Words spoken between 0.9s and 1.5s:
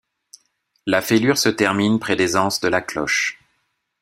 fêlure se